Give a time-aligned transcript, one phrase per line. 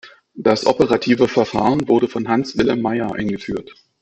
[0.33, 3.71] Das operative Verfahren wurde von Hans Wilhelm Meyer eingeführt.